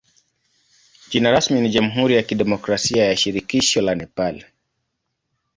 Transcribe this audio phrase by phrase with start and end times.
[1.09, 4.45] Jina rasmi ni jamhuri ya kidemokrasia ya shirikisho la Nepal.